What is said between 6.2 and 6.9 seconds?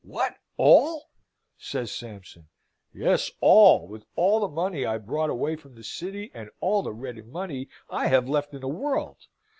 and all